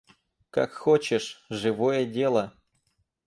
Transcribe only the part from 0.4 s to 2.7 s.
Как хочешь, живое дело!